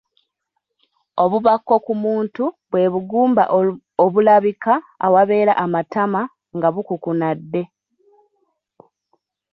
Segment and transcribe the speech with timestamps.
[1.23, 3.43] Obubakko ku muntu bwe bugumba
[4.03, 4.73] obulabika
[5.05, 6.21] awabeera amatama
[6.55, 7.61] nga bukukunadde.